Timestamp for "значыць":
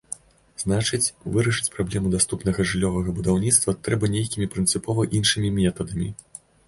0.61-1.13